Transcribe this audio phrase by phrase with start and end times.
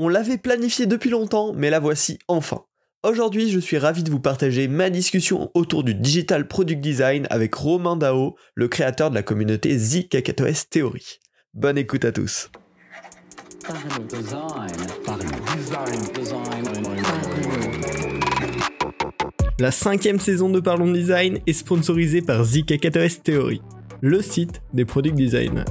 [0.00, 2.62] On l'avait planifié depuis longtemps, mais la voici enfin.
[3.02, 7.52] Aujourd'hui, je suis ravi de vous partager ma discussion autour du Digital Product Design avec
[7.56, 11.18] Romain Dao, le créateur de la communauté ZKKTOS Theory.
[11.52, 12.48] Bonne écoute à tous.
[19.58, 23.62] La cinquième saison de Parlons Design est sponsorisée par ZKKTOS Theory,
[24.00, 25.64] le site des product designers.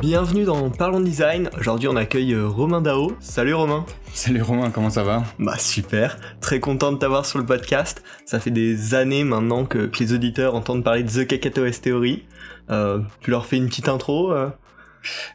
[0.00, 1.50] Bienvenue dans Parlons Design.
[1.58, 3.18] Aujourd'hui, on accueille euh, Romain Dao.
[3.20, 3.84] Salut Romain.
[4.14, 5.24] Salut Romain, comment ça va?
[5.38, 8.02] Bah super, très content de t'avoir sur le podcast.
[8.24, 12.24] Ça fait des années maintenant que, les auditeurs entendent parler de The KKTOS Theory.
[12.70, 14.48] Euh, tu leur fais une petite intro euh?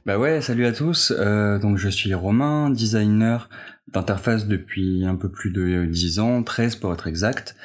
[0.07, 1.11] Bah ouais, salut à tous.
[1.11, 3.49] donc je suis Romain, designer
[3.93, 7.55] d'interface depuis un peu plus de 10 ans, 13 pour être exact.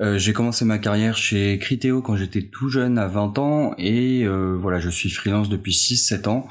[0.00, 4.24] Euh, j'ai commencé ma carrière chez Criteo quand j'étais tout jeune, à 20 ans, et
[4.24, 6.48] euh, voilà, je suis freelance depuis 6-7 ans.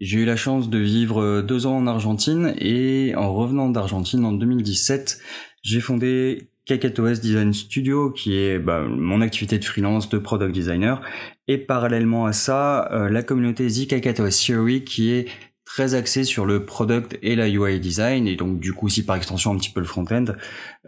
[0.00, 4.24] J'ai eu la chance de vivre euh, deux ans en Argentine, et en revenant d'Argentine
[4.24, 5.18] en 2017,
[5.62, 11.02] j'ai fondé KKTOS Design Studio, qui est bah, mon activité de freelance de product designer,
[11.48, 15.28] et parallèlement à ça, la communauté ZKKTOS Theory, qui est
[15.74, 19.16] très axé sur le product et la UI design et donc du coup aussi par
[19.16, 20.26] extension un petit peu le front-end.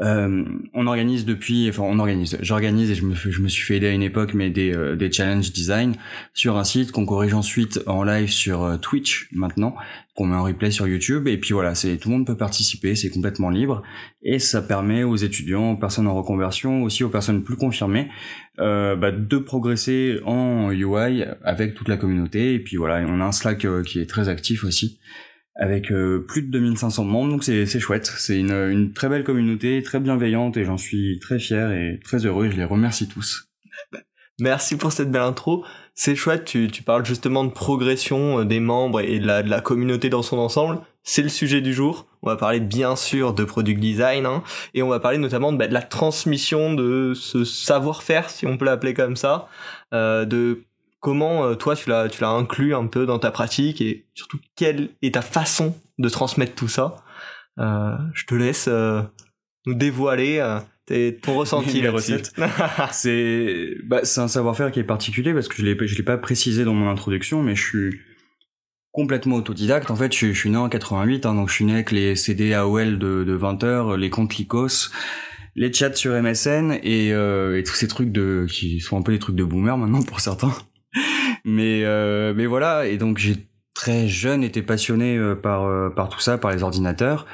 [0.01, 3.77] Euh, on organise depuis, enfin on organise, j'organise et je me, je me suis fait
[3.77, 5.95] aider à une époque mais des, euh, des challenge design
[6.35, 9.75] sur un site qu'on corrige ensuite en live sur euh, Twitch maintenant
[10.15, 11.29] qu'on met en replay sur YouTube.
[11.29, 13.83] Et puis voilà, c'est tout le monde peut participer, c'est complètement libre.
[14.23, 18.09] Et ça permet aux étudiants, aux personnes en reconversion, aussi aux personnes plus confirmées,
[18.61, 22.55] euh, bah, de progresser en UI avec toute la communauté.
[22.55, 25.01] Et puis voilà, on a un Slack euh, qui est très actif aussi
[25.57, 29.83] avec euh, plus de 2500 membres, donc c'est chouette, c'est une, une très belle communauté,
[29.85, 33.49] très bienveillante et j'en suis très fier et très heureux, je les remercie tous.
[34.41, 35.65] Merci pour cette belle intro.
[35.97, 40.11] C'est chouette, tu, tu, parles justement de progression euh, des membres et de la, communauté
[40.11, 40.81] dans son ensemble.
[41.05, 42.07] C'est le sujet du jour.
[42.23, 45.57] On va parler bien sûr de product design hein, et on va parler notamment de,
[45.57, 49.49] bah, de la transmission de ce savoir-faire, si on peut l'appeler comme ça,
[49.93, 50.65] euh, de
[50.99, 55.15] comment euh, toi tu l'as inclus un peu dans ta pratique et surtout quelle est
[55.15, 56.97] ta façon de transmettre tout ça.
[57.57, 58.69] Je te laisse
[59.67, 60.41] nous dévoiler
[60.87, 62.33] T'es ton ressenti les recettes.
[62.93, 66.19] c'est bah, c'est un savoir-faire qui est particulier parce que je l'ai je l'ai pas
[66.19, 68.01] précisé dans mon introduction, mais je suis
[68.93, 69.91] complètement autodidacte.
[69.91, 72.55] En fait, je, suis né en 88, hein, donc je suis né avec les CD
[72.55, 74.91] AOL de, de 20 heures, les comptes Lycos,
[75.57, 79.13] les chats sur MSN et, euh, et tous ces trucs de qui sont un peu
[79.13, 80.55] des trucs de boomer maintenant pour certains.
[81.45, 83.37] mais euh, mais voilà, et donc j'ai
[83.75, 87.27] très jeune été passionné euh, par euh, par tout ça, par les ordinateurs.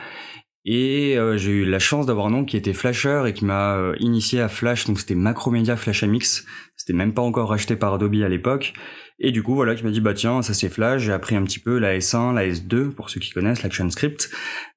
[0.64, 3.76] Et euh, j'ai eu la chance d'avoir un oncle qui était flasher et qui m'a
[3.76, 6.44] euh, initié à Flash, donc c'était Macromedia Flash MX.
[6.76, 8.74] C'était même pas encore racheté par Adobe à l'époque.
[9.22, 11.02] Et du coup, voilà, qui m'a dit, bah tiens, ça c'est Flash.
[11.02, 14.30] J'ai appris un petit peu la S1, la S2, pour ceux qui connaissent, l'ActionScript.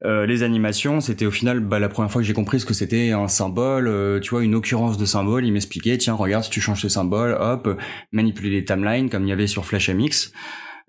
[0.03, 2.73] Euh, les animations, c'était au final bah, la première fois que j'ai compris ce que
[2.73, 5.45] c'était un symbole, euh, tu vois, une occurrence de symbole.
[5.45, 7.79] Il m'expliquait, tiens, regarde, si tu changes ce symbole, hop,
[8.11, 10.33] manipuler les timelines comme il y avait sur Flash MX.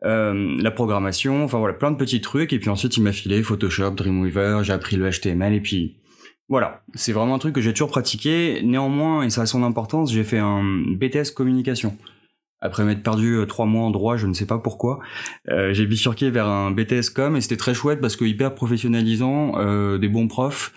[0.04, 2.53] Euh, la programmation, enfin voilà, plein de petits trucs.
[2.53, 5.97] Et puis ensuite, il m'a filé Photoshop, Dreamweaver, j'ai appris le HTML et puis
[6.48, 8.60] voilà, c'est vraiment un truc que j'ai toujours pratiqué.
[8.62, 11.97] Néanmoins, et ça a son importance, j'ai fait un BTS communication.
[12.60, 15.00] Après m'être perdu euh, trois mois en droit, je ne sais pas pourquoi,
[15.50, 19.59] euh, j'ai bifurqué vers un BTS com et c'était très chouette parce que hyper professionnalisant,
[19.59, 20.72] euh, des bons profs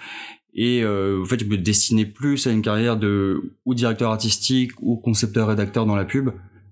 [0.53, 4.71] et euh, en fait je me destinais plus à une carrière de ou directeur artistique
[4.81, 6.31] ou concepteur rédacteur dans la pub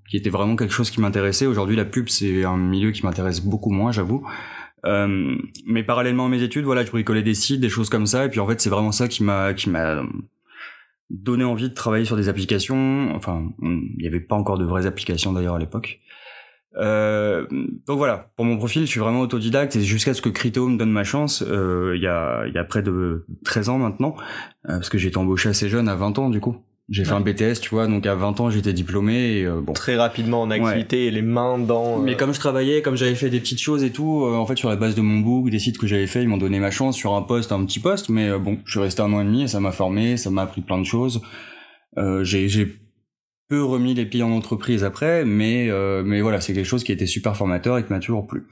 [0.09, 1.45] qui était vraiment quelque chose qui m'intéressait.
[1.45, 4.27] Aujourd'hui, la pub, c'est un milieu qui m'intéresse beaucoup moins, j'avoue.
[4.85, 5.35] Euh,
[5.65, 8.29] mais parallèlement à mes études, voilà, je bricolais des sites, des choses comme ça, et
[8.29, 10.03] puis en fait, c'est vraiment ça qui m'a qui m'a
[11.09, 13.13] donné envie de travailler sur des applications.
[13.15, 16.01] Enfin, il n'y avait pas encore de vraies applications d'ailleurs à l'époque.
[16.77, 17.47] Euh,
[17.87, 20.77] donc voilà, pour mon profil, je suis vraiment autodidacte et jusqu'à ce que Criteo me
[20.77, 24.15] donne ma chance, euh, il y, a, y a près de 13 ans maintenant,
[24.65, 26.57] euh, parce que j'ai été embauché assez jeune, à 20 ans du coup.
[26.87, 29.73] J'ai fait un BTS, tu vois, donc à 20 ans j'étais diplômé et euh, bon.
[29.73, 31.99] Très rapidement en activité et les mains dans.
[31.99, 34.45] Euh, Mais comme je travaillais, comme j'avais fait des petites choses et tout, euh, en
[34.45, 36.59] fait sur la base de mon book, des sites que j'avais fait, ils m'ont donné
[36.59, 38.09] ma chance sur un poste, un petit poste.
[38.09, 40.43] Mais bon, je suis resté un an et demi et ça m'a formé, ça m'a
[40.43, 41.21] appris plein de choses.
[42.21, 42.67] j'ai
[43.47, 45.71] peu remis les pieds en entreprise après, mais
[46.03, 48.45] mais voilà, c'est quelque chose qui était super formateur et qui m'a toujours plu.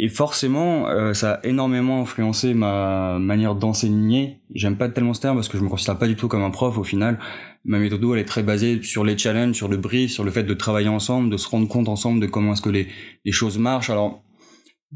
[0.00, 4.38] Et forcément, euh, ça a énormément influencé ma manière d'enseigner.
[4.54, 6.50] J'aime pas tellement ce terme parce que je me considère pas du tout comme un
[6.50, 7.18] prof au final.
[7.64, 10.44] Ma méthode, elle est très basée sur les challenges, sur le brief, sur le fait
[10.44, 12.86] de travailler ensemble, de se rendre compte ensemble de comment est-ce que les,
[13.24, 13.90] les choses marchent.
[13.90, 14.22] Alors,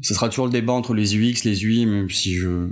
[0.01, 2.69] ce sera toujours le débat entre les UX, les UI, même si je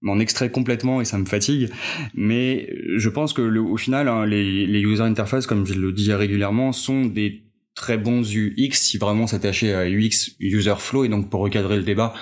[0.00, 1.70] m'en extrais complètement et ça me fatigue.
[2.14, 5.92] Mais je pense que le, au final, hein, les, les user interface, comme je le
[5.92, 7.47] dis régulièrement, sont des
[7.78, 11.84] très bons UX si vraiment s'attacher à UX user flow et donc pour recadrer le
[11.84, 12.12] débat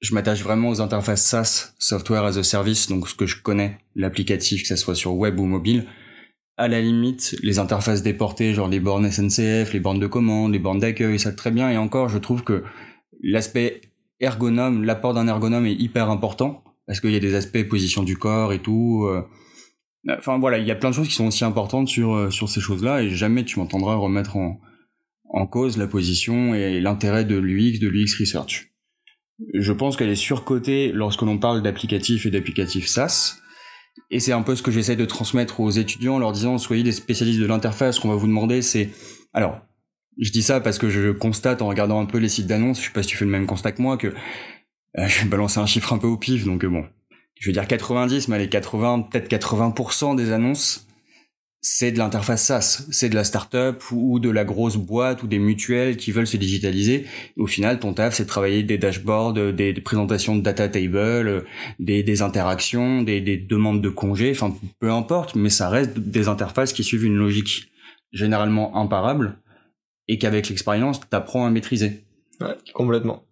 [0.00, 3.78] je m'attache vraiment aux interfaces SaaS, Software as a Service, donc ce que je connais,
[3.94, 5.86] l'applicatif, que ce soit sur web ou mobile.
[6.56, 10.58] À la limite, les interfaces déportées, genre les bornes SNCF, les bornes de commande, les
[10.58, 11.70] bornes d'accueil, ça très bien.
[11.70, 12.62] Et encore, je trouve que
[13.22, 13.80] l'aspect
[14.20, 18.16] ergonome, l'apport d'un ergonome est hyper important parce qu'il y a des aspects position du
[18.16, 19.06] corps et tout.
[19.08, 19.22] Euh.
[20.16, 22.48] Enfin voilà, il y a plein de choses qui sont aussi importantes sur euh, sur
[22.48, 24.60] ces choses-là et jamais tu m'entendras remettre en
[25.30, 28.72] en cause la position et l'intérêt de l'UX, de l'UX Research.
[29.54, 33.36] Je pense qu'elle est surcotée lorsque l'on parle d'applicatifs et d'applicatifs SaaS.
[34.10, 36.82] Et c'est un peu ce que j'essaie de transmettre aux étudiants en leur disant soyez
[36.82, 37.96] des spécialistes de l'interface.
[37.96, 38.90] Ce qu'on va vous demander, c'est
[39.32, 39.60] alors
[40.18, 42.86] je dis ça parce que je constate en regardant un peu les sites d'annonces, je
[42.86, 44.08] sais pas si tu fais le même constat que moi, que
[44.98, 46.86] euh, je vais balancer un chiffre un peu au pif, donc euh, bon,
[47.38, 50.85] je veux dire 90, mais allez 80, peut-être 80% des annonces,
[51.60, 55.38] c'est de l'interface SaaS, c'est de la startup ou de la grosse boîte ou des
[55.38, 57.06] mutuelles qui veulent se digitaliser.
[57.36, 61.44] au final, ton taf, c'est de travailler des dashboards, des, présentations de data table,
[61.80, 66.28] des, des interactions, des, des demandes de congés, enfin peu importe, mais ça reste des
[66.28, 67.68] interfaces qui suivent une logique
[68.12, 69.38] généralement imparable
[70.08, 72.04] et qu'avec l'expérience, t'apprends à maîtriser.
[72.40, 73.24] Ouais, complètement.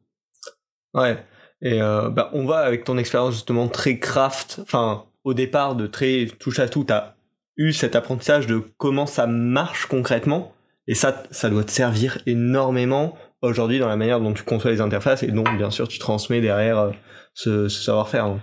[0.92, 1.18] Ouais.
[1.62, 5.86] Et euh, bah, on va avec ton expérience justement très craft, enfin au départ de
[5.86, 7.14] très touche à tout, t'as
[7.56, 10.52] eu cet apprentissage de comment ça marche concrètement,
[10.86, 14.80] et ça, ça doit te servir énormément aujourd'hui dans la manière dont tu conçois les
[14.80, 16.90] interfaces, et donc bien sûr tu transmets derrière euh,
[17.34, 18.26] ce, savoir-faire.
[18.26, 18.42] Hein.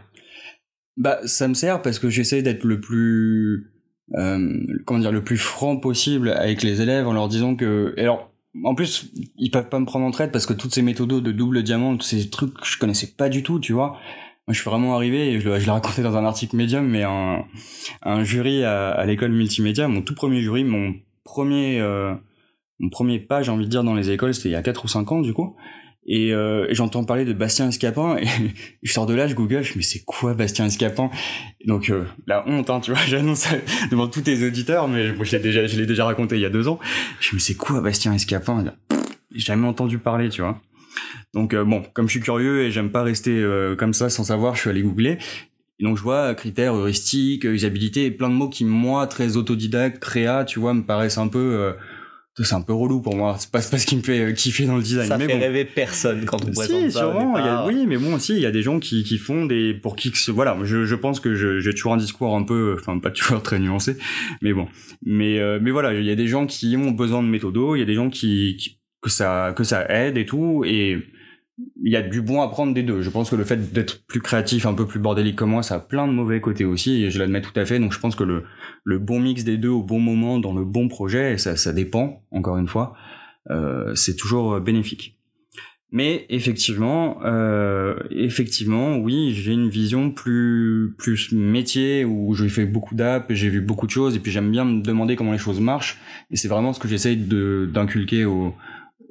[0.97, 3.71] Bah ça me sert parce que j'essaie d'être le plus
[4.15, 8.29] euh, comment dire le plus franc possible avec les élèves en leur disant que alors
[8.65, 11.31] en plus ils peuvent pas me prendre en traite parce que toutes ces méthodes de
[11.31, 13.97] double diamant tous ces trucs que je connaissais pas du tout tu vois
[14.47, 17.45] moi je suis vraiment arrivé et je, l'ai raconté dans un article médium mais un,
[18.01, 22.13] un jury à, à l'école multimédia mon tout premier jury mon premier euh,
[22.79, 24.83] mon premier pas j'ai envie de dire dans les écoles c'était il y a 4
[24.83, 25.55] ou 5 ans du coup.
[26.07, 28.25] Et, euh, j'entends parler de Bastien Escapin et
[28.81, 31.11] je sors de là je google je me mais c'est quoi Bastien Escapin?
[31.67, 33.47] Donc euh, la honte hein, tu vois j'annonce
[33.91, 36.67] devant tous tes auditeurs mais je l'ai déjà je déjà raconté il y a deux
[36.67, 36.79] ans.
[37.19, 38.65] Je me mais c'est quoi Bastien Escapin?
[39.31, 40.59] J'ai jamais entendu parler tu vois
[41.33, 44.23] donc euh, bon comme je suis curieux et j'aime pas rester euh, comme ça sans
[44.23, 45.17] savoir je suis allé googler
[45.79, 50.45] et donc je vois critères heuristiques usabilité plein de mots qui moi très autodidacte créa
[50.45, 51.73] tu vois me paraissent un peu
[52.43, 53.35] c'est un peu relou pour moi.
[53.39, 55.07] C'est pas, pas ce qui me fait euh, kiffer dans le design.
[55.07, 57.65] Ça mais fait rêver personne quand on présente si, sûrement.
[57.65, 60.11] oui, mais bon, aussi, il y a des gens qui, qui font des, pour qui
[60.11, 63.43] que voilà, je, je pense que j'ai toujours un discours un peu, enfin, pas toujours
[63.43, 63.97] très nuancé,
[64.41, 64.67] mais bon.
[65.03, 67.79] Mais, euh, mais voilà, il y a des gens qui ont besoin de méthodos, il
[67.79, 71.03] y a des gens qui, qui, que ça, que ça aide et tout, et,
[71.83, 73.01] il y a du bon à prendre des deux.
[73.01, 75.75] Je pense que le fait d'être plus créatif, un peu plus bordélique comme moi, ça
[75.75, 77.79] a plein de mauvais côtés aussi, et je l'admets tout à fait.
[77.79, 78.43] Donc je pense que le,
[78.83, 82.23] le bon mix des deux au bon moment, dans le bon projet, ça, ça dépend,
[82.31, 82.93] encore une fois,
[83.49, 85.17] euh, c'est toujours euh, bénéfique.
[85.93, 92.95] Mais effectivement, euh, effectivement, oui, j'ai une vision plus plus métier où j'ai fait beaucoup
[92.95, 95.59] d'apps, j'ai vu beaucoup de choses, et puis j'aime bien me demander comment les choses
[95.59, 95.99] marchent,
[96.31, 98.55] et c'est vraiment ce que j'essaye de d'inculquer aux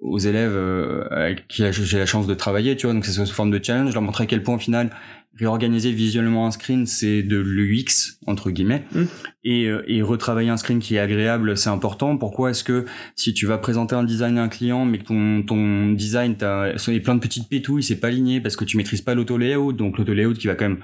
[0.01, 3.35] aux élèves euh, avec qui j'ai la chance de travailler, tu vois, donc c'est sous
[3.35, 4.91] forme de challenge, je leur montrer à quel point au final
[5.39, 9.03] réorganiser visuellement un screen c'est de l'UX entre guillemets mmh.
[9.45, 13.33] et, euh, et retravailler un screen qui est agréable c'est important pourquoi est-ce que si
[13.33, 16.73] tu vas présenter un design à un client mais que ton ton design t'as
[17.05, 19.99] plein de petites pétouilles c'est pas aligné parce que tu maîtrises pas l'auto layout donc
[19.99, 20.81] l'auto layout qui va quand même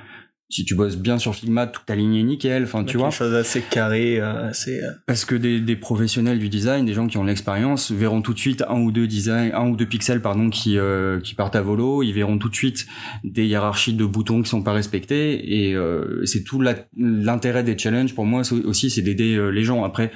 [0.48, 2.62] si tu bosses bien sur Figma, tout aligné nickel.
[2.64, 3.08] Enfin, tu vois.
[3.08, 4.80] Quelque chose assez carré, euh, assez.
[4.80, 4.92] Euh.
[5.06, 8.38] Parce que des, des, professionnels du design, des gens qui ont l'expérience, verront tout de
[8.38, 11.62] suite un ou deux designs, un ou deux pixels, pardon, qui euh, qui partent à
[11.62, 12.02] volo.
[12.04, 12.86] Ils verront tout de suite
[13.24, 15.68] des hiérarchies de boutons qui sont pas respectées.
[15.68, 16.62] Et euh, c'est tout
[16.96, 19.82] l'intérêt des challenges pour moi aussi, c'est d'aider les gens.
[19.82, 20.12] Après,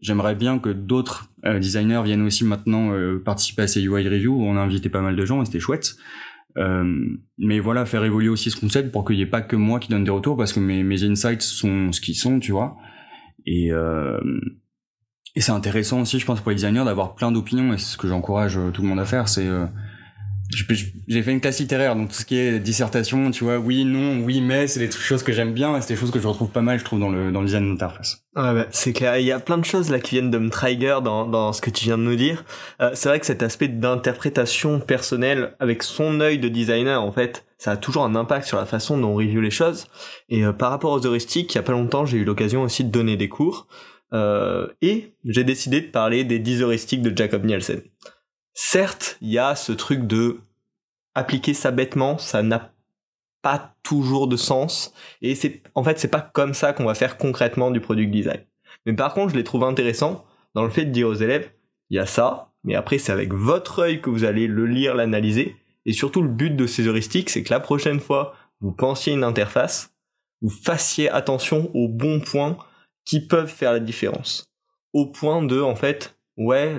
[0.00, 2.92] j'aimerais bien que d'autres designers viennent aussi maintenant
[3.24, 4.42] participer à ces UI reviews.
[4.42, 5.96] On a invité pas mal de gens et c'était chouette.
[6.56, 7.06] Euh,
[7.38, 9.88] mais voilà, faire évoluer aussi ce concept pour qu'il n'y ait pas que moi qui
[9.88, 12.76] donne des retours, parce que mes, mes insights sont ce qu'ils sont, tu vois.
[13.46, 14.20] Et, euh,
[15.34, 17.96] et c'est intéressant aussi, je pense, pour les designers d'avoir plein d'opinions, et c'est ce
[17.96, 19.46] que j'encourage tout le monde à faire, c'est...
[19.46, 19.66] Euh,
[20.50, 24.22] j'ai fait une classe littéraire, donc tout ce qui est dissertation, tu vois, oui, non,
[24.24, 26.50] oui, mais, c'est des choses que j'aime bien, et c'est des choses que je retrouve
[26.50, 28.24] pas mal, je trouve, dans le, dans le design d'interface.
[28.36, 29.18] Ouais, bah, c'est clair.
[29.18, 31.60] Il y a plein de choses là qui viennent de me trigger dans, dans ce
[31.60, 32.44] que tu viens de nous dire.
[32.80, 37.46] Euh, c'est vrai que cet aspect d'interprétation personnelle avec son œil de designer, en fait,
[37.58, 39.86] ça a toujours un impact sur la façon dont on review les choses.
[40.28, 42.84] Et euh, par rapport aux heuristiques, il y a pas longtemps, j'ai eu l'occasion aussi
[42.84, 43.66] de donner des cours.
[44.12, 47.82] Euh, et j'ai décidé de parler des 10 heuristiques de Jacob Nielsen
[48.54, 50.40] certes, il y a ce truc de
[51.14, 52.72] appliquer ça bêtement, ça n'a
[53.42, 54.94] pas toujours de sens.
[55.20, 58.40] Et c'est, en fait, c'est pas comme ça qu'on va faire concrètement du product design.
[58.86, 61.50] Mais par contre, je les trouve intéressants dans le fait de dire aux élèves,
[61.90, 64.94] il y a ça, mais après, c'est avec votre œil que vous allez le lire,
[64.94, 65.56] l'analyser.
[65.84, 69.24] Et surtout, le but de ces heuristiques, c'est que la prochaine fois, vous pensiez une
[69.24, 69.94] interface,
[70.40, 72.56] vous fassiez attention aux bons points
[73.04, 74.46] qui peuvent faire la différence.
[74.94, 76.76] Au point de, en fait, ouais,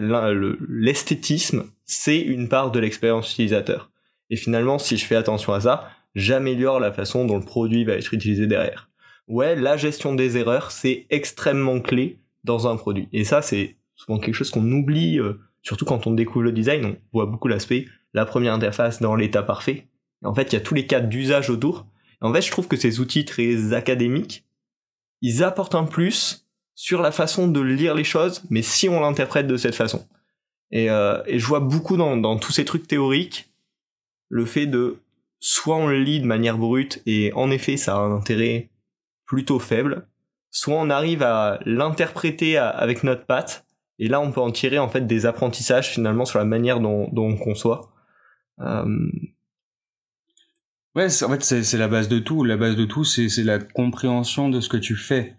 [0.67, 3.91] l'esthétisme, c'est une part de l'expérience utilisateur.
[4.29, 7.93] Et finalement, si je fais attention à ça, j'améliore la façon dont le produit va
[7.93, 8.89] être utilisé derrière.
[9.27, 13.09] Ouais, la gestion des erreurs, c'est extrêmement clé dans un produit.
[13.12, 16.85] Et ça, c'est souvent quelque chose qu'on oublie, euh, surtout quand on découvre le design,
[16.85, 19.88] on voit beaucoup l'aspect, la première interface dans l'état parfait.
[20.24, 21.88] en fait, il y a tous les cas d'usage autour.
[22.21, 24.45] en fait, je trouve que ces outils très académiques,
[25.21, 26.45] ils apportent un plus
[26.75, 30.05] sur la façon de lire les choses, mais si on l'interprète de cette façon.
[30.72, 33.50] Et, euh, et je vois beaucoup dans, dans tous ces trucs théoriques
[34.29, 34.98] le fait de
[35.39, 38.70] soit on le lit de manière brute et en effet ça a un intérêt
[39.25, 40.08] plutôt faible,
[40.51, 43.65] soit on arrive à l'interpréter avec notre patte
[44.00, 47.08] et là on peut en tirer en fait des apprentissages finalement sur la manière dont,
[47.12, 47.94] dont on conçoit.
[48.60, 49.10] Euh...
[50.96, 52.44] Ouais, en fait c'est la base de tout.
[52.44, 55.36] La base de tout c'est la compréhension de ce que tu fais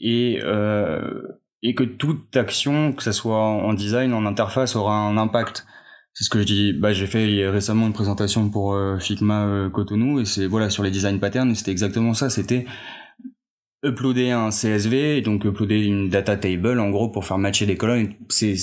[0.00, 1.22] et euh,
[1.62, 5.66] et que toute action, que ce soit en design, en interface, aura un impact
[6.14, 6.72] c'est ce que je dis.
[6.72, 10.84] Bah, j'ai fait récemment une présentation pour euh, Figma euh, Cotonou et c'est voilà sur
[10.84, 11.54] les design patterns.
[11.56, 12.30] C'était exactement ça.
[12.30, 12.66] C'était
[13.84, 18.14] uploader un CSV, donc uploader une data table en gros pour faire matcher des colonnes.
[18.28, 18.54] C'est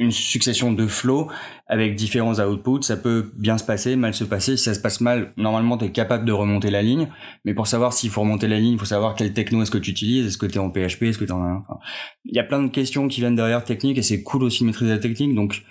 [0.00, 1.28] une succession de flows
[1.66, 2.82] avec différents outputs.
[2.82, 4.56] Ça peut bien se passer, mal se passer.
[4.56, 7.08] Si ça se passe mal, normalement, tu es capable de remonter la ligne.
[7.44, 9.78] Mais pour savoir s'il faut remonter la ligne, il faut savoir quelle techno est-ce que
[9.78, 10.26] tu utilises.
[10.26, 11.58] Est-ce que tu es en PHP Est-ce que tu en as...
[11.58, 11.78] Enfin,
[12.24, 14.68] il y a plein de questions qui viennent derrière technique et c'est cool aussi de
[14.68, 15.34] maîtriser la technique.
[15.34, 15.62] Donc,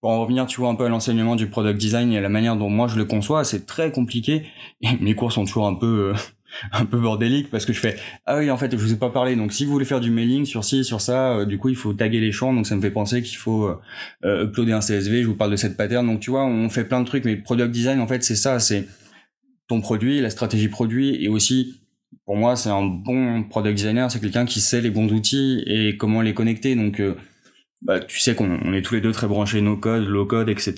[0.00, 2.30] pour en revenir, tu vois, un peu à l'enseignement du product design et à la
[2.30, 4.46] manière dont moi je le conçois, c'est très compliqué.
[4.80, 6.14] Et mes cours sont toujours un peu, euh,
[6.72, 7.96] un peu bordéliques parce que je fais,
[8.26, 9.36] ah oui, en fait, je vous ai pas parlé.
[9.36, 11.76] Donc, si vous voulez faire du mailing sur ci, sur ça, euh, du coup, il
[11.76, 12.52] faut taguer les champs.
[12.52, 13.68] Donc, ça me fait penser qu'il faut
[14.24, 15.22] euh, uploader un CSV.
[15.22, 16.06] Je vous parle de cette pattern.
[16.06, 17.24] Donc, tu vois, on fait plein de trucs.
[17.24, 18.58] Mais product design, en fait, c'est ça.
[18.60, 18.86] C'est
[19.66, 21.80] ton produit, la stratégie produit et aussi
[22.26, 25.96] pour moi, c'est un bon product designer, c'est quelqu'un qui sait les bons outils et
[25.96, 26.74] comment les connecter.
[26.74, 27.02] Donc,
[27.84, 30.72] bah, tu sais qu'on est tous les deux très branchés no code, low code, etc.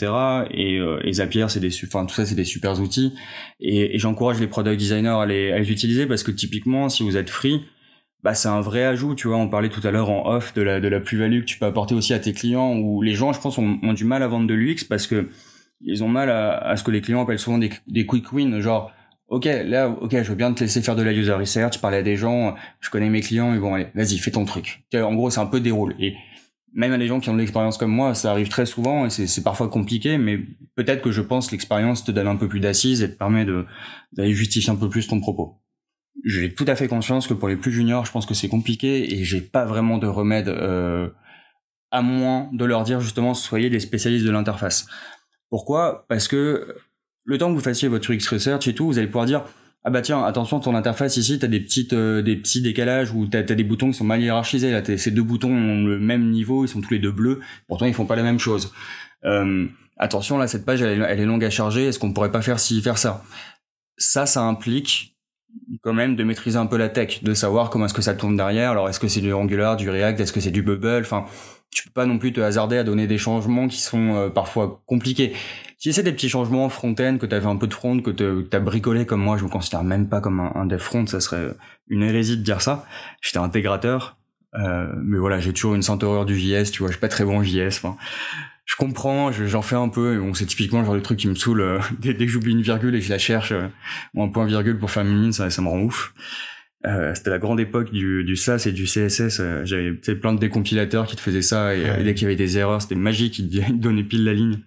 [0.50, 3.14] Et, euh, et Zapier, c'est des, enfin tout ça, c'est des super outils.
[3.60, 7.04] Et, et j'encourage les product designers à les, à les utiliser parce que typiquement, si
[7.04, 7.62] vous êtes free,
[8.25, 9.14] bah c'est un vrai ajout.
[9.14, 11.46] Tu vois, on parlait tout à l'heure en off de la de la plus-value que
[11.46, 12.76] tu peux apporter aussi à tes clients.
[12.76, 15.28] Où les gens, je pense, ont, ont du mal à vendre de l'UX parce que
[15.82, 18.60] ils ont mal à, à, ce que les clients appellent souvent des, des quick wins,
[18.60, 18.92] genre
[19.28, 22.02] Ok, là, ok, je veux bien te laisser faire de la user research, parler à
[22.02, 24.84] des gens, je connais mes clients, ils vont aller, vas-y, fais ton truc.
[24.94, 25.96] En gros, c'est un peu déroule.
[25.98, 26.14] Et
[26.73, 29.11] même à des gens qui ont de l'expérience comme moi, ça arrive très souvent et
[29.11, 30.38] c'est parfois compliqué, mais
[30.75, 33.46] peut-être que je pense l'expérience te donne un peu plus d'assises et te permet
[34.12, 35.61] d'aller justifier un peu plus ton propos.
[36.25, 39.14] J'ai tout à fait conscience que pour les plus juniors, je pense que c'est compliqué
[39.14, 41.08] et j'ai pas vraiment de remède euh,
[41.90, 44.87] à moins de leur dire justement soyez des spécialistes de l'interface.
[45.50, 46.04] Pourquoi?
[46.08, 46.76] Parce que
[47.25, 49.44] le temps que vous fassiez votre UX research et tout, vous allez pouvoir dire
[49.87, 53.28] ah bah tiens, attention, ton interface ici, t'as des petites, euh, des petits décalages ou
[53.28, 54.73] t'as as des boutons qui sont mal hiérarchisés.
[54.73, 57.38] Là, ces deux boutons ont le même niveau, ils sont tous les deux bleus.
[57.69, 58.73] Pourtant, ils font pas la même chose.
[59.25, 61.87] Euh, attention, là, cette page, elle, est longue à charger.
[61.87, 63.23] Est-ce qu'on pourrait pas faire ci, faire ça?
[63.97, 65.16] Ça, ça implique
[65.83, 68.37] quand même de maîtriser un peu la tech, de savoir comment est-ce que ça tourne
[68.37, 68.73] derrière.
[68.73, 71.02] Alors, est-ce que c'est du Angular, du React, est-ce que c'est du Bubble?
[71.02, 71.26] Enfin,
[71.70, 74.82] tu peux pas non plus te hasarder à donner des changements qui sont euh, parfois
[74.87, 75.35] compliqués.
[75.78, 78.56] Si c'est des petits changements front-end, que tu avais un peu de front, que tu
[78.56, 81.50] as bricolé comme moi, je me considère même pas comme un, dev front, ça serait
[81.88, 82.87] une hérésie de dire ça.
[83.20, 84.16] J'étais intégrateur,
[84.54, 87.08] euh, mais voilà, j'ai toujours une sainte horreur du JS, tu vois, je suis pas
[87.08, 87.76] très bon en JS.
[87.76, 87.96] Enfin,
[88.64, 91.35] je comprends, j'en fais un peu, bon, c'est typiquement le genre de truc qui me
[91.35, 93.68] saoule euh, dès, que j'oublie une virgule et que je la cherche, euh,
[94.14, 96.14] ou un point virgule pour faire une ligne, ça, ça me rend ouf.
[96.87, 99.40] Euh, c'était la grande époque du, du SAS et du CSS.
[99.40, 102.59] Euh, J'avais plein de décompilateurs qui te faisaient ça et dès qu'il y avait des
[102.59, 104.61] erreurs, c'était magique, ils te donnaient pile la ligne.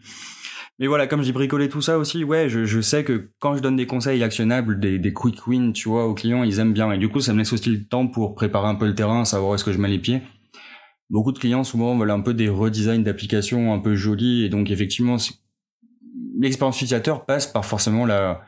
[0.80, 3.62] Mais voilà, comme j'ai bricolé tout ça aussi, ouais, je, je, sais que quand je
[3.62, 6.90] donne des conseils actionnables, des, des quick wins, tu vois, aux clients, ils aiment bien.
[6.94, 9.26] Et du coup, ça me laisse aussi le temps pour préparer un peu le terrain,
[9.26, 10.22] savoir où est-ce que je mets les pieds.
[11.10, 14.46] Beaucoup de clients, souvent, veulent un peu des redesigns d'applications un peu jolies.
[14.46, 15.18] Et donc, effectivement,
[16.40, 18.42] l'expérience utilisateur passe par forcément la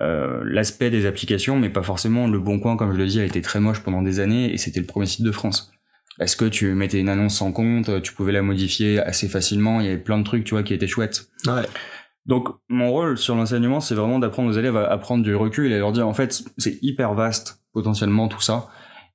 [0.00, 3.24] euh, l'aspect des applications, mais pas forcément le bon coin, comme je le dis, a
[3.24, 5.70] été très moche pendant des années et c'était le premier site de France.
[6.20, 9.86] Est-ce que tu mettais une annonce sans compte, tu pouvais la modifier assez facilement, il
[9.86, 11.28] y avait plein de trucs, tu vois, qui étaient chouettes.
[11.46, 11.62] Ouais.
[12.26, 15.74] Donc, mon rôle sur l'enseignement, c'est vraiment d'apprendre aux élèves à, prendre du recul et
[15.74, 18.68] à leur dire, en fait, c'est hyper vaste, potentiellement, tout ça.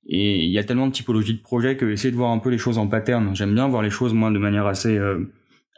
[0.07, 2.49] Et il y a tellement de typologies de projets que essayer de voir un peu
[2.49, 3.35] les choses en pattern.
[3.35, 5.31] J'aime bien voir les choses, moi, de manière assez, euh,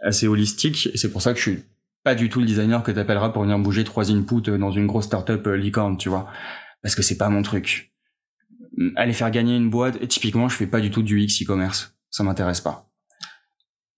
[0.04, 0.90] assez holistique.
[0.94, 1.64] Et c'est pour ça que je suis
[2.04, 5.06] pas du tout le designer que t'appelleras pour venir bouger trois inputs dans une grosse
[5.06, 6.28] startup euh, licorne, tu vois.
[6.82, 7.92] Parce que c'est pas mon truc
[8.96, 9.98] aller faire gagner une boîte.
[10.02, 11.96] Et typiquement, je fais pas du tout du X e-commerce.
[12.10, 12.88] Ça m'intéresse pas.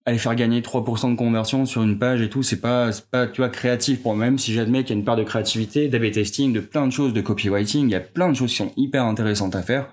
[0.06, 3.40] aller faire gagner 3% de conversion sur une page et tout, c'est pas, pas, tu
[3.40, 6.52] vois, créatif pour même si j'admets qu'il y a une part de créativité, d'AB testing,
[6.52, 9.04] de plein de choses, de copywriting, il y a plein de choses qui sont hyper
[9.04, 9.88] intéressantes à faire.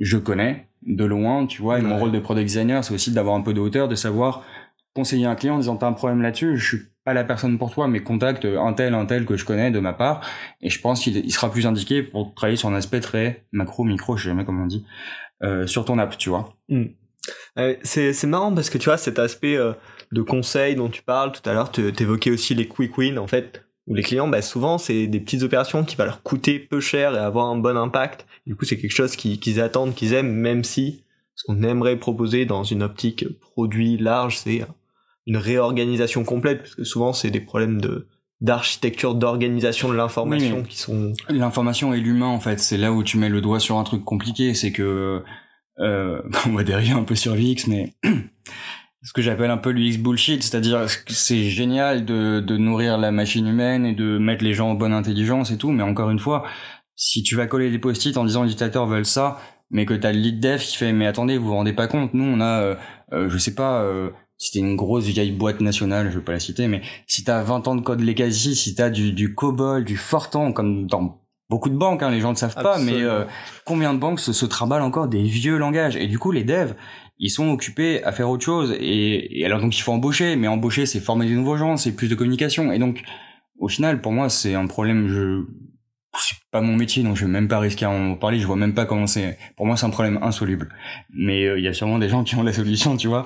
[0.00, 3.36] Je connais de loin, tu vois, et mon rôle de product designer, c'est aussi d'avoir
[3.36, 4.42] un peu de hauteur, de savoir
[4.94, 7.72] conseiller un client en disant t'as un problème là-dessus, je suis pas la personne pour
[7.72, 10.26] toi, mais contacte un tel, un tel que je connais de ma part,
[10.62, 14.16] et je pense qu'il sera plus indiqué pour travailler sur un aspect très macro, micro,
[14.16, 14.84] je sais jamais comment on dit,
[15.42, 16.56] euh, sur ton app, tu vois.
[17.58, 19.72] Euh, c'est marrant parce que tu vois cet aspect euh,
[20.12, 23.26] de conseil dont tu parles tout à l'heure, tu évoquais aussi les quick wins en
[23.26, 26.80] fait, où les clients, bah, souvent c'est des petites opérations qui vont leur coûter peu
[26.80, 28.26] cher et avoir un bon impact.
[28.46, 31.02] Du coup c'est quelque chose qu'ils attendent, qu'ils aiment, même si
[31.34, 34.64] ce qu'on aimerait proposer dans une optique produit large, c'est
[35.26, 38.08] une réorganisation complète, parce que souvent c'est des problèmes de
[38.40, 43.16] d'architecture d'organisation de l'information qui sont l'information et l'humain en fait c'est là où tu
[43.16, 45.22] mets le doigt sur un truc compliqué c'est que
[45.78, 47.94] euh, on va dériver un peu sur l'UX mais
[49.02, 53.46] ce que j'appelle un peu l'UX bullshit c'est-à-dire c'est génial de, de nourrir la machine
[53.46, 56.44] humaine et de mettre les gens en bonne intelligence et tout mais encore une fois
[56.96, 59.38] si tu vas coller des post-it en disant les utilisateurs veulent ça
[59.70, 62.12] mais que t'as le lead dev qui fait mais attendez vous vous rendez pas compte
[62.12, 62.74] nous on a euh,
[63.12, 64.10] euh je sais pas euh,
[64.44, 67.66] c'était une grosse vieille boîte nationale, je vais pas la citer, mais si t'as 20
[67.66, 71.76] ans de code legacy, si t'as du, du COBOL, du Fortran, comme dans beaucoup de
[71.76, 73.24] banques, hein, les gens ne savent pas, mais euh,
[73.64, 75.96] combien de banques se, se trimballent encore des vieux langages?
[75.96, 76.74] Et du coup, les devs,
[77.18, 78.76] ils sont occupés à faire autre chose.
[78.78, 81.92] Et, et alors donc il faut embaucher, mais embaucher, c'est former des nouveaux gens, c'est
[81.92, 82.70] plus de communication.
[82.70, 83.02] Et donc,
[83.58, 85.08] au final, pour moi, c'est un problème.
[85.08, 85.46] Je
[86.18, 88.38] c'est pas mon métier, donc je vais même pas risquer à en parler.
[88.38, 89.38] Je vois même pas comment c'est.
[89.56, 90.68] Pour moi, c'est un problème insoluble.
[91.12, 93.24] Mais euh, il y a sûrement des gens qui ont la solution, tu vois.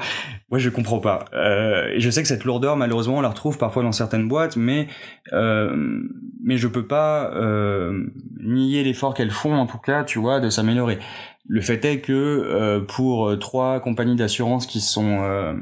[0.50, 1.26] Moi, je comprends pas.
[1.34, 4.88] Euh, je sais que cette lourdeur, malheureusement, on la retrouve parfois dans certaines boîtes, mais
[5.32, 6.02] euh,
[6.42, 8.06] mais je peux pas euh,
[8.40, 10.98] nier l'effort qu'elles font, en tout cas, tu vois, de s'améliorer.
[11.46, 15.56] Le fait est que euh, pour trois compagnies d'assurance qui sont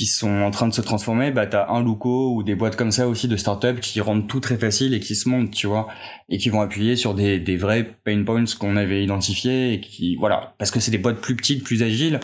[0.00, 2.90] qui sont en train de se transformer, bah t'as un Luco ou des boîtes comme
[2.90, 5.88] ça aussi de start-up qui rendent tout très facile et qui se montent, tu vois,
[6.30, 10.16] et qui vont appuyer sur des, des vrais pain points qu'on avait identifiés et qui
[10.16, 12.18] voilà, parce que c'est des boîtes plus petites, plus agiles,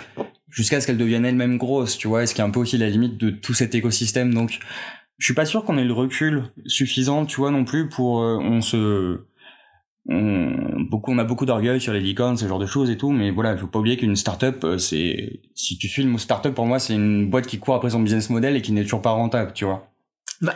[0.48, 2.78] jusqu'à ce qu'elles deviennent elles-mêmes grosses, tu vois, et ce qui est un peu aussi
[2.78, 4.32] la limite de tout cet écosystème.
[4.32, 4.58] Donc,
[5.18, 8.38] je suis pas sûr qu'on ait le recul suffisant, tu vois, non plus pour euh,
[8.40, 9.25] on se
[10.08, 13.10] on, beaucoup, on a beaucoup d'orgueil sur les licornes, ce genre de choses et tout,
[13.10, 16.18] mais voilà, il faut pas oublier qu'une startup, euh, c'est, si tu suis le mot
[16.18, 18.82] startup, pour moi, c'est une boîte qui court après son business model et qui n'est
[18.82, 19.88] toujours pas rentable, tu vois.
[20.40, 20.54] Bah,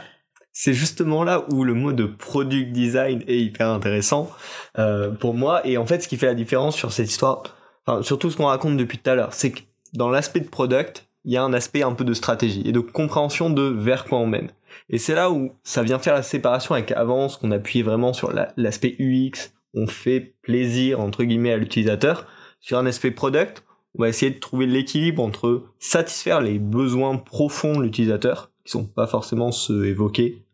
[0.52, 4.30] c'est justement là où le mot de product design est hyper intéressant
[4.78, 7.42] euh, pour moi, et en fait, ce qui fait la différence sur cette histoire,
[7.86, 9.60] enfin, surtout ce qu'on raconte depuis tout à l'heure, c'est que
[9.94, 12.80] dans l'aspect de product, il y a un aspect un peu de stratégie et de
[12.80, 14.50] compréhension de vers quoi on mène.
[14.88, 18.12] Et c'est là où ça vient faire la séparation avec avant, ce qu'on appuyait vraiment
[18.12, 22.26] sur l'aspect UX, on fait plaisir entre guillemets à l'utilisateur.
[22.60, 23.64] Sur un aspect product,
[23.96, 28.86] on va essayer de trouver l'équilibre entre satisfaire les besoins profonds de l'utilisateur, qui sont
[28.86, 30.44] pas forcément ceux évoqués,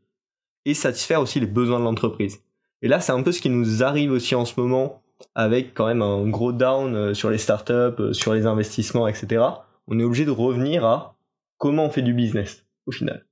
[0.64, 2.42] et satisfaire aussi les besoins de l'entreprise.
[2.82, 5.02] Et là, c'est un peu ce qui nous arrive aussi en ce moment,
[5.34, 9.44] avec quand même un gros down euh, sur les startups, euh, sur les investissements, etc.
[9.88, 11.16] On est obligé de revenir à
[11.58, 13.24] comment on fait du business, au final.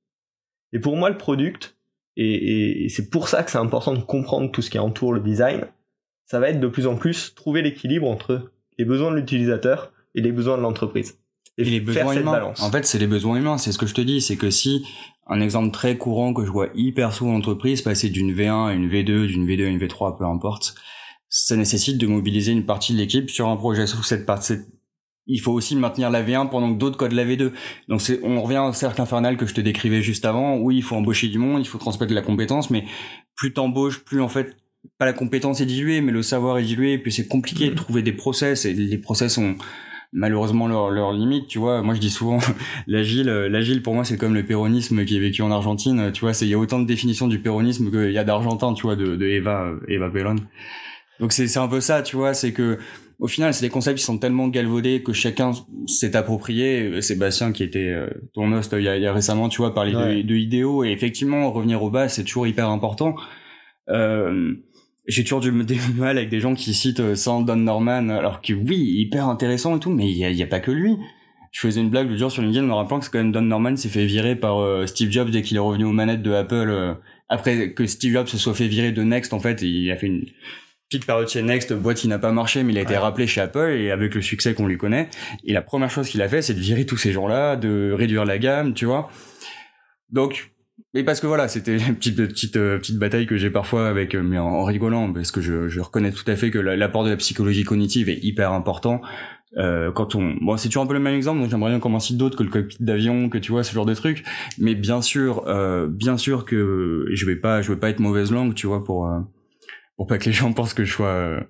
[0.75, 1.77] Et pour moi, le product,
[2.17, 5.67] et, c'est pour ça que c'est important de comprendre tout ce qui entoure le design,
[6.27, 10.21] ça va être de plus en plus trouver l'équilibre entre les besoins de l'utilisateur et
[10.21, 11.19] les besoins de l'entreprise.
[11.57, 12.53] Et, les besoins humains.
[12.61, 13.59] En fait, c'est les besoins humains.
[13.59, 14.21] C'est ce que je te dis.
[14.21, 14.85] C'est que si
[15.29, 18.73] un exemple très courant que je vois hyper souvent en entreprise, passer d'une V1 à
[18.73, 20.75] une V2, d'une V2 à une V3, peu importe,
[21.29, 23.87] ça nécessite de mobiliser une partie de l'équipe sur un projet.
[23.87, 24.55] Sauf cette partie,
[25.27, 27.53] il faut aussi maintenir la V1 pendant que d'autres codent la V2.
[27.89, 30.57] Donc c'est, on revient au cercle infernal que je te décrivais juste avant.
[30.57, 32.85] Oui, il faut embaucher du monde, il faut transmettre de la compétence, mais
[33.37, 34.57] plus t'embauches, plus en fait,
[34.99, 38.03] pas la compétence est diluée, mais le savoir est dilué, puis c'est compliqué de trouver
[38.03, 39.57] des process, et les process ont
[40.13, 41.83] malheureusement leurs leur limites, tu vois.
[41.83, 42.39] Moi, je dis souvent,
[42.87, 46.33] l'agile, l'agile pour moi, c'est comme le péronisme qui est vécu en Argentine, tu vois.
[46.41, 49.17] Il y a autant de définitions du péronisme qu'il y a d'Argentin, tu vois, de,
[49.17, 50.37] de Eva, Eva Pellon.
[51.21, 52.79] Donc c'est, c'est un peu ça, tu vois, c'est que
[53.19, 55.53] au final, c'est des concepts qui sont tellement galvaudés que chacun
[55.87, 57.01] s'est approprié.
[57.01, 60.85] Sébastien, qui était euh, ton host il y, a, récemment, tu vois, parlait de, idéaux.
[60.85, 63.15] Et effectivement, revenir au bas, c'est toujours hyper important.
[63.89, 64.55] Euh,
[65.07, 68.53] j'ai toujours du, mal avec des gens qui citent euh, sans Don Norman, alors que
[68.53, 70.97] oui, hyper intéressant et tout, mais il y a, pas que lui.
[71.53, 73.31] Je faisais une blague le jour sur LinkedIn en me rappelant que c'est quand même
[73.31, 76.23] Don Norman s'est fait virer par euh, Steve Jobs dès qu'il est revenu aux manettes
[76.23, 76.97] de Apple.
[77.29, 80.09] après que Steve Jobs se soit fait virer de Next, en fait, il a fait
[80.09, 80.25] une
[80.95, 83.41] petite période chez Next, boîte qui n'a pas marché, mais il a été rappelé chez
[83.41, 85.09] Apple et avec le succès qu'on lui connaît.
[85.45, 88.25] Et la première chose qu'il a fait, c'est de virer tous ces gens-là, de réduire
[88.25, 89.11] la gamme, tu vois.
[90.11, 90.53] Donc,
[90.95, 94.15] mais parce que voilà, c'était une petite petite euh, petite bataille que j'ai parfois avec,
[94.15, 97.11] euh, mais en, rigolant, parce que je, je reconnais tout à fait que l'apport de
[97.11, 99.01] la psychologie cognitive est hyper important.
[99.57, 101.91] Euh, quand on, bon, c'est toujours un peu le même exemple, donc j'aimerais bien qu'on
[101.91, 104.25] m'en cite d'autres que le cockpit d'avion, que tu vois ce genre de trucs.
[104.59, 108.33] Mais bien sûr, euh, bien sûr que je vais pas, je vais pas être mauvaise
[108.33, 109.21] langue, tu vois, pour euh,
[109.97, 111.41] pour pas que les gens pensent que je sois euh,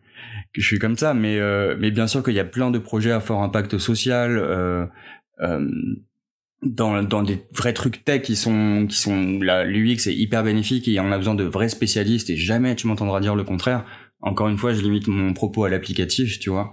[0.52, 1.14] que je suis comme ça.
[1.14, 4.38] Mais euh, mais bien sûr qu'il y a plein de projets à fort impact social.
[4.38, 4.86] Euh,
[6.62, 10.88] dans, dans des vrais trucs tech qui sont qui sont la l'UX est hyper bénéfique
[10.88, 13.84] et on a besoin de vrais spécialistes et jamais tu m'entendras dire le contraire.
[14.20, 16.72] Encore une fois, je limite mon propos à l'applicatif, tu vois.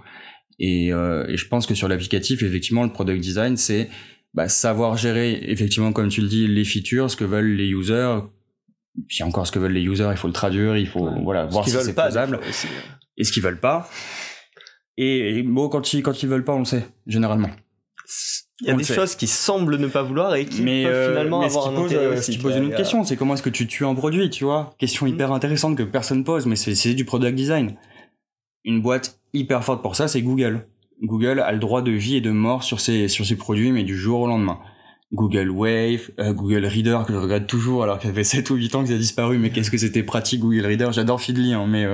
[0.58, 3.90] Et, euh, et je pense que sur l'applicatif, effectivement, le product design, c'est
[4.32, 8.20] bah, savoir gérer, effectivement, comme tu le dis, les features, ce que veulent les users.
[9.08, 11.64] Puis encore, ce que veulent les users, il faut le traduire, il faut voilà voir
[11.64, 12.40] si c'est faisable.
[13.16, 13.88] Et ce qu'ils veulent pas.
[14.98, 17.48] Et, bon, quand ils quand ils veulent pas, on le sait généralement.
[18.60, 21.08] Il y a des choses qui semblent ne pas vouloir et qui mais peuvent euh,
[21.10, 22.32] finalement avoir un intérêt euh, aussi.
[22.32, 24.74] Tu poses une autre question, c'est comment est-ce que tu tues un produit, tu vois?
[24.78, 25.08] Question mm.
[25.08, 27.76] hyper intéressante que personne pose, mais c'est du product design.
[28.64, 30.66] Une boîte hyper forte pour ça, c'est Google.
[31.02, 33.82] Google a le droit de vie et de mort sur ses sur ses produits, mais
[33.82, 34.60] du jour au lendemain.
[35.12, 38.54] Google Wave, euh, Google Reader que je regarde toujours alors qu'il y avait 7 ou
[38.54, 41.52] 8 ans que ça a disparu, mais qu'est-ce que c'était pratique Google Reader, j'adore Feedly,
[41.52, 41.86] hein, mais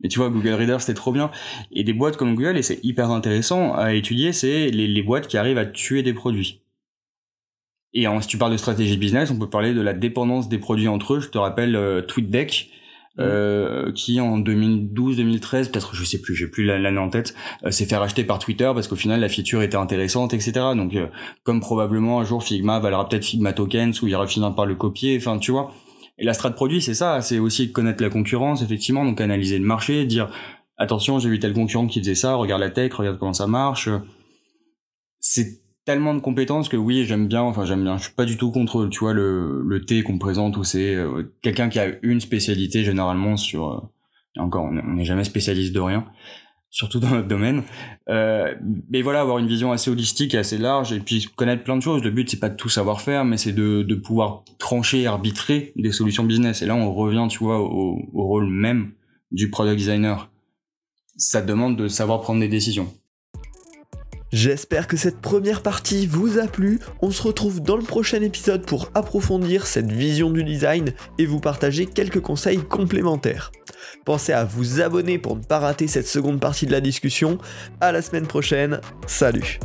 [0.00, 1.30] mais tu vois, Google Reader, c'était trop bien.
[1.72, 5.28] Et des boîtes comme Google, et c'est hyper intéressant à étudier, c'est les, les, boîtes
[5.28, 6.60] qui arrivent à tuer des produits.
[7.94, 10.58] Et en, si tu parles de stratégie business, on peut parler de la dépendance des
[10.58, 11.20] produits entre eux.
[11.20, 12.70] Je te rappelle euh, TweetDeck.
[13.20, 17.84] Euh, qui en 2012-2013, peut-être je sais plus, j'ai plus l'année en tête, euh, s'est
[17.84, 20.52] fait racheter par Twitter parce qu'au final la feature était intéressante, etc.
[20.76, 21.06] Donc euh,
[21.44, 24.74] comme probablement un jour Figma valera peut-être Figma Tokens ou il ira finir par le
[24.74, 25.16] copier.
[25.16, 25.72] Enfin tu vois,
[26.18, 29.64] et la strat produit, c'est ça, c'est aussi connaître la concurrence, effectivement, donc analyser le
[29.64, 30.30] marché, dire
[30.76, 33.88] attention, j'ai vu tel concurrent qui faisait ça, regarde la tech, regarde comment ça marche.
[35.20, 38.36] C'est tellement de compétences que oui, j'aime bien, enfin j'aime bien, je suis pas du
[38.36, 41.88] tout contre, tu vois, le, le T qu'on présente où c'est euh, quelqu'un qui a
[42.02, 46.06] une spécialité généralement sur, euh, encore, on n'est jamais spécialiste de rien
[46.74, 47.62] surtout dans notre domaine.
[48.08, 48.52] Euh,
[48.90, 51.82] mais voilà, avoir une vision assez holistique et assez large, et puis connaître plein de
[51.82, 52.02] choses.
[52.02, 55.72] Le but, c'est pas de tout savoir faire, mais c'est de, de pouvoir trancher, arbitrer
[55.76, 56.62] des solutions business.
[56.62, 58.90] Et là, on revient, tu vois, au, au rôle même
[59.30, 60.28] du product designer.
[61.16, 62.92] Ça demande de savoir prendre des décisions.
[64.34, 66.80] J'espère que cette première partie vous a plu.
[67.00, 71.38] On se retrouve dans le prochain épisode pour approfondir cette vision du design et vous
[71.38, 73.52] partager quelques conseils complémentaires.
[74.04, 77.38] Pensez à vous abonner pour ne pas rater cette seconde partie de la discussion.
[77.80, 78.80] À la semaine prochaine.
[79.06, 79.60] Salut.